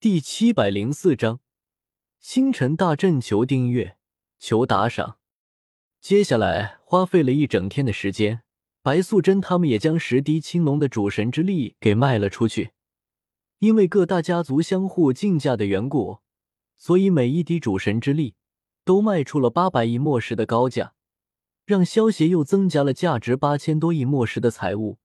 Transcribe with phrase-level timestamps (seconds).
[0.00, 1.40] 第七百零四章
[2.20, 3.96] 星辰大阵，求订阅，
[4.38, 5.18] 求打赏。
[6.00, 8.42] 接下来花费了一整天的时间，
[8.80, 12.70] 白素贞他们也将十滴青龙的主神之力给卖了出去。
[13.58, 16.18] 因为各大家族相互竞价的缘故，
[16.76, 18.36] 所以每一滴主神之力
[18.84, 20.94] 都卖出了八百亿墨石的高价，
[21.64, 24.98] 让萧协又增加了价值八千多亿墨石的财物。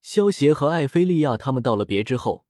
[0.00, 2.45] 萧协和艾菲利亚他们道了别之后，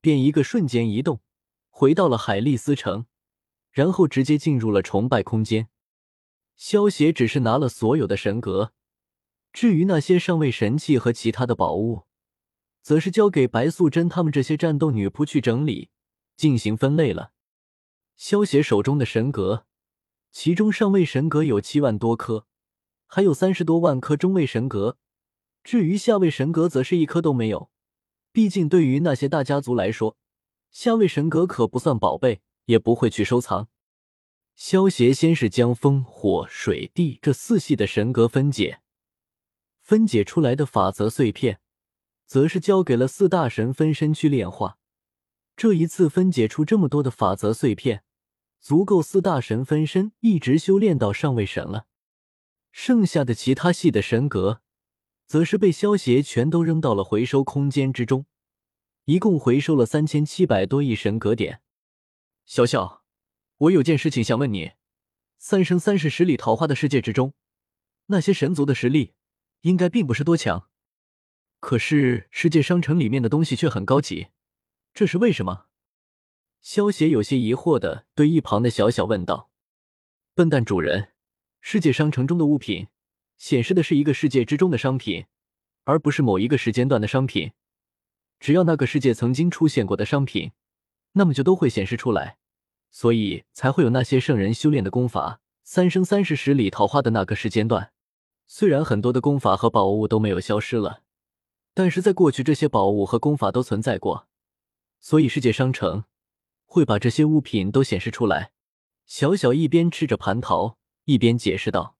[0.00, 1.20] 便一个瞬间移动，
[1.68, 3.06] 回到了海利斯城，
[3.70, 5.68] 然后直接进入了崇拜空间。
[6.56, 8.72] 萧协只是拿了所有的神格，
[9.52, 12.04] 至于那些上位神器和其他的宝物。
[12.80, 15.90] 则是交给白素贞他们这些战斗女仆去整理、
[16.36, 17.32] 进行分类了。
[18.16, 19.66] 萧协手中的神格，
[20.32, 22.46] 其中上位神格有七万多颗，
[23.06, 24.96] 还有三十多万颗中位神格。
[25.62, 27.70] 至于下位神格，则是一颗都没有。
[28.38, 30.16] 毕竟对于那些大家族来说，
[30.70, 33.66] 下位神格可不算宝贝，也不会去收藏。
[34.54, 38.80] 萧协先是将风、火、水、地这四系的神格分解，
[39.82, 41.58] 分解出来的法则碎片。
[42.26, 44.78] 则是交给了四大神分身去炼化。
[45.56, 48.04] 这一次分解出这么多的法则碎片，
[48.60, 51.88] 足够四大神分身一直修炼到上位神了。
[52.70, 54.60] 剩下的其他系的神格，
[55.28, 58.24] 则是被萧协全都扔到了回收空间之中，
[59.04, 61.60] 一共回收了三千七百多亿神格点。
[62.46, 63.04] 小小，
[63.58, 64.72] 我有件事情想问你：
[65.36, 67.34] 三生三世十里桃花的世界之中，
[68.06, 69.12] 那些神族的实力
[69.60, 70.70] 应该并不是多强。
[71.60, 74.28] 可是世界商城里面的东西却很高级，
[74.94, 75.66] 这是为什么？
[76.62, 79.50] 萧协有些疑惑的对一旁的小小问道
[80.34, 81.12] ：“笨蛋主人，
[81.60, 82.88] 世界商城中的物品
[83.38, 85.24] 显示的是一个世界之中的商品，
[85.84, 87.52] 而不是某一个时间段的商品。
[88.38, 90.52] 只要那个世界曾经出现过的商品，
[91.12, 92.36] 那么就都会显示出来，
[92.90, 95.40] 所以才会有那些圣人修炼的功法。
[95.64, 97.92] 三生三世十里桃花的那个时间段，
[98.46, 101.02] 虽然很多的功法和宝物都没有消失了。”
[101.74, 104.26] 但是在过去，这些宝物和功法都存在过，
[104.98, 106.04] 所以世界商城
[106.64, 108.52] 会把这些物品都显示出来。
[109.04, 111.96] 小小一边吃着蟠桃，一边解释道：“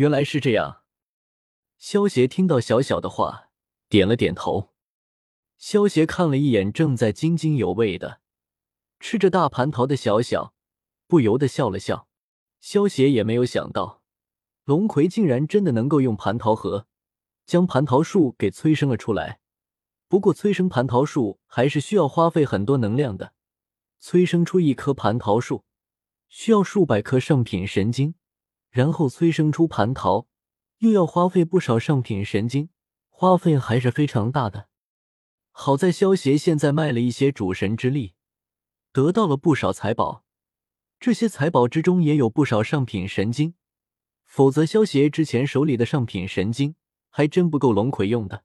[0.00, 0.80] 原来是这样。”
[1.76, 3.50] 萧协听到小小的话，
[3.90, 4.70] 点了点头。
[5.58, 8.22] 萧协看了一眼正在津津有味的
[8.98, 10.54] 吃着大蟠桃的小小，
[11.06, 12.08] 不由得笑了笑。
[12.62, 14.02] 萧协也没有想到，
[14.64, 16.86] 龙葵竟然真的能够用蟠桃核。
[17.44, 19.40] 将蟠桃树给催生了出来，
[20.08, 23.34] 不过催生蟠桃树还是需要花费很多能量的。
[23.98, 25.64] 催生出一棵蟠桃树，
[26.28, 28.14] 需要数百颗上品神经，
[28.70, 30.26] 然后催生出蟠桃，
[30.78, 32.70] 又要花费不少上品神晶，
[33.08, 34.68] 花费还是非常大的。
[35.50, 38.14] 好在萧协现在卖了一些主神之力，
[38.92, 40.24] 得到了不少财宝，
[40.98, 43.54] 这些财宝之中也有不少上品神晶，
[44.24, 46.74] 否则萧协之前手里的上品神晶。
[47.12, 48.44] 还真不够龙葵用的。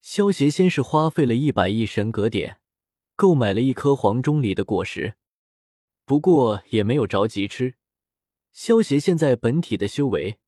[0.00, 2.60] 萧协先是花费了一百亿神格点，
[3.16, 5.16] 购买了一颗黄钟里的果实，
[6.04, 7.74] 不过也没有着急吃。
[8.52, 10.38] 萧协现在本体的修为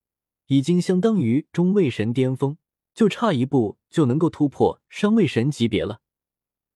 [0.46, 2.56] 已经相当于中位神巅峰，
[2.94, 6.00] 就差一步就能够突破上位神级别了。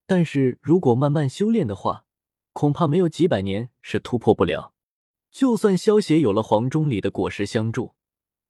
[0.07, 2.05] 但是如果慢慢修炼的话，
[2.53, 4.73] 恐怕没有几百年是突破不了。
[5.31, 7.95] 就算萧协有了黄钟里的果实相助，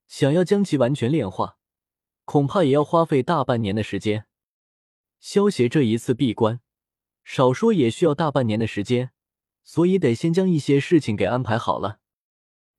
[0.07, 1.59] 想要将其完全炼化。
[2.25, 4.27] 恐怕也要花费大半年的时间。
[5.19, 6.61] 萧协这一次闭关，
[7.25, 9.11] 少说也需要大半年的时间，
[9.65, 12.01] 所以得先将一些事情给安排好了。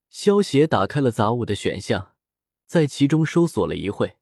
[0.10, 2.14] 萧协打开了杂物的选项，
[2.66, 4.18] 在其中搜索了一会，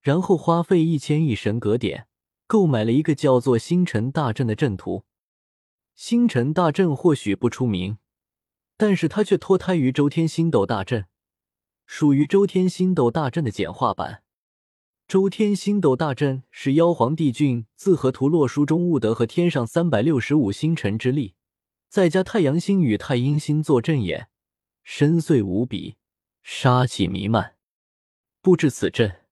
[0.00, 2.06] 然后花费一千亿神格点
[2.46, 5.04] 购买了一个叫做“星辰大阵”的阵图。
[5.94, 7.98] 星辰大阵或许不出名，
[8.76, 11.06] 但是它却脱胎于周天星斗大阵，
[11.86, 14.22] 属于周天星斗大阵的简化版。
[15.08, 21.34] 周天星斗大阵是妖皇帝俊自河图洛书中悟得和天上三百六十五星辰之力，
[21.88, 24.28] 再加太阳星与太阴星做阵眼，
[24.88, 25.96] 深邃无比，
[26.44, 27.56] 杀气弥漫。
[28.40, 29.22] 布置此阵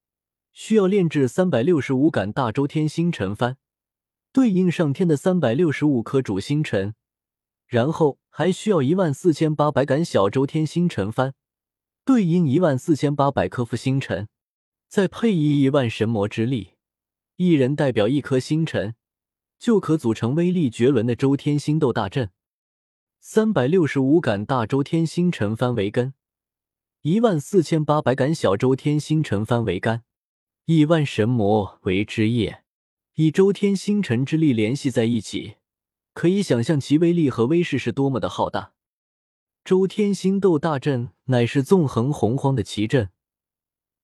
[0.53, 3.55] 需要炼制三百六十五杆大周天星辰幡，
[4.33, 6.97] 对应上天的三百六十五颗主星辰，
[7.69, 11.35] 然后还需要一万四千八百杆小周天星辰幡，
[12.05, 14.29] 对应一万四千八百颗副星辰。
[14.89, 16.73] 再配一亿万神魔之力，
[17.37, 18.97] 一人代表一颗星辰，
[19.61, 22.33] 就可组成威力绝伦的周天星斗大阵。
[23.27, 26.13] 三百六十五杆大周天星辰幡为根，
[27.01, 30.05] 一万四千八百杆小周天星辰幡为干，
[30.67, 32.65] 亿万神魔为枝叶，
[33.15, 35.55] 以周天星辰之力联系在一起，
[36.13, 38.75] 可以想象其威力和威势是多么的浩大。
[39.65, 43.09] 周天星斗大阵乃是纵横洪荒的奇阵，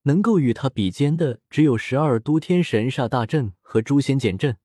[0.01, 4.57] 能够与它比肩的只有十二都天神煞大阵和诛仙剑阵。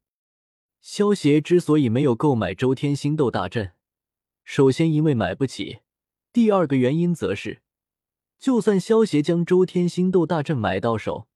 [0.80, 3.72] 萧协之所以没有购买周天星斗大阵，
[4.46, 5.80] 首先因为买不起，
[6.32, 7.62] 第二个原因则是，
[8.38, 11.26] 就算萧协将周天星斗大阵买到手，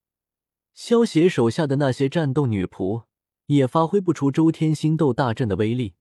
[0.72, 3.06] 萧协手下的那些战斗女仆
[3.46, 5.96] 也发挥不出周天星斗大阵的威力。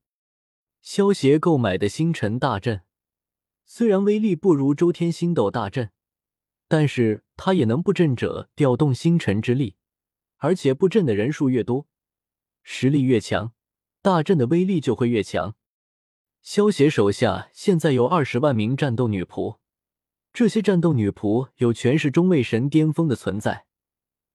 [0.84, 2.84] 萧协购买的星辰大阵。
[3.66, 5.90] 虽然威力不如周天星斗大阵，
[6.68, 9.76] 但是他也能布阵者调动星辰之力，
[10.38, 11.88] 而且布阵的人数越多，
[12.62, 13.52] 实力越强，
[14.04, 15.56] 大阵的威力就会越强。
[16.42, 19.58] 萧协手下现在有二十万名战斗女仆，
[20.34, 23.66] 这些战斗女仆有权势中位神巅峰的存在，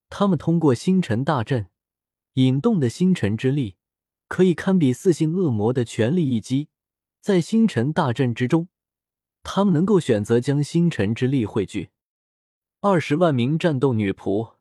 [0.09, 1.69] 他们通过星辰大阵
[2.35, 3.77] 引动的星辰之力，
[4.29, 6.69] 可以堪比四星恶魔的全力一击，
[7.21, 8.69] 在星辰大阵之中。
[9.43, 11.91] 他们能够选择将星辰之力汇聚，
[12.81, 14.55] 二十万名战斗女仆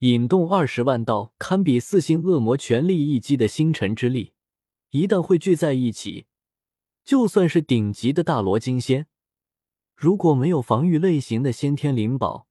[0.00, 4.34] 引动二十万道堪比四星恶魔全力一击的星辰之力，
[4.90, 6.26] 一旦汇聚在一起，
[7.06, 9.06] 就算是顶级的大罗金仙，
[9.94, 12.48] 如果没有防御类型的先天灵宝，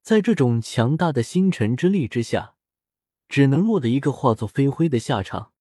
[0.00, 2.56] 在这种强大的星辰之力之下，
[3.28, 5.52] 只能落得一个化作飞灰的下场。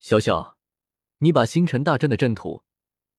[0.00, 0.56] 小小，
[1.18, 2.62] 你把星辰大阵的阵图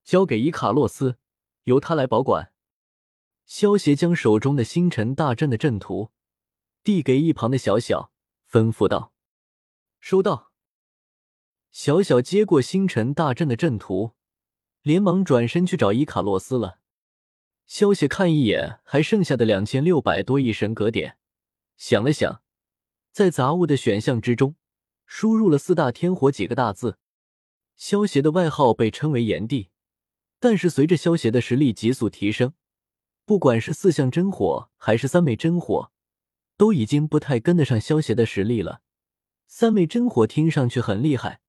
[0.04, 1.20] 交给伊卡洛斯。
[1.66, 2.52] 由他来保管。
[3.46, 6.12] 萧协将手中的星辰大阵的阵图
[6.84, 8.12] 递给一旁的小小，
[8.52, 9.14] 吩咐道
[10.02, 10.52] ：“收到。”
[11.72, 14.12] 小小接过星辰大阵的阵图，
[14.84, 16.80] 连忙转身去找伊卡洛斯了。
[17.66, 21.18] 萧协看一眼还剩下的两千六百多亿神格点，
[21.78, 22.44] 想了想，
[23.12, 24.56] 在杂物的选项之中
[25.06, 26.98] 输入了“四大天火”几个大字。
[27.76, 29.70] 萧协的外号被称为炎帝。
[30.40, 32.54] 但是随着萧协的实力急速提升，
[33.26, 35.90] 不管是四象真火还是三昧真火，
[36.58, 38.82] 都已经不太跟得上萧协的实力了。
[39.48, 41.40] 三昧真火听上去很厉害，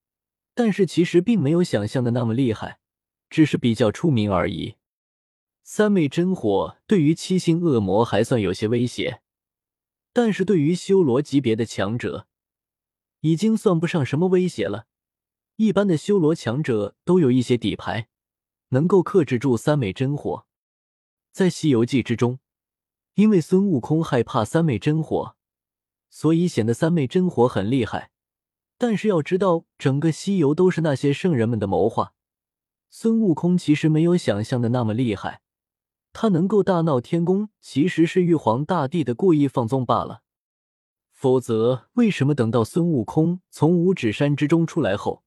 [0.54, 2.78] 但是其实并没有想象的那么厉害，
[3.34, 4.76] 只是比较出名而已。
[5.64, 9.22] 三昧真火对于七星恶魔还算有些威胁，
[10.12, 12.28] 但是对于修罗级别的强者，
[13.22, 14.86] 已经算不上什么威胁了。
[15.56, 18.06] 一般的修罗强者都有一些底牌。
[18.68, 20.46] 能够克制住三昧真火，
[21.32, 22.38] 在《西游记》之中，
[23.14, 25.34] 因为孙悟空害怕三昧真火，
[26.08, 28.12] 所以显得三昧真火很厉害。
[28.78, 32.14] 但是要知道，整个西游都是那些圣人们的谋划，
[32.96, 35.40] 孙悟空其实没有想象的那么厉害。
[36.12, 40.22] 他能够大闹天宫，其实是玉皇大帝的故意放纵罢了。
[41.10, 45.24] 否则，为什么等到孙悟空从五指山之中出来后？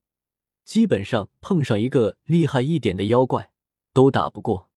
[0.64, 3.52] 基本上碰上一个厉害一点的妖怪，
[3.92, 4.70] 都打不过。